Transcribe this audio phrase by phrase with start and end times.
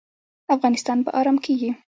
[0.55, 1.71] افغانستان به ارام کیږي